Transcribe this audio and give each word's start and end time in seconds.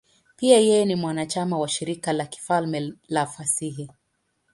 Pia 0.37 0.59
yeye 0.59 0.85
ni 0.85 0.95
mwanachama 0.95 1.59
wa 1.59 1.67
Shirika 1.67 2.13
la 2.13 2.25
Kifalme 2.25 2.93
la 3.07 3.25
Fasihi. 3.25 3.89